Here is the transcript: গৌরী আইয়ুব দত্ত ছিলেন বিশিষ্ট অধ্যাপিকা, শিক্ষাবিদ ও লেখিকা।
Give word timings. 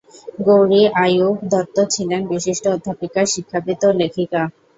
গৌরী 0.45 0.81
আইয়ুব 0.97 1.35
দত্ত 1.51 1.77
ছিলেন 1.93 2.21
বিশিষ্ট 2.31 2.63
অধ্যাপিকা, 2.75 3.21
শিক্ষাবিদ 3.33 3.79
ও 3.85 3.99
লেখিকা। 3.99 4.41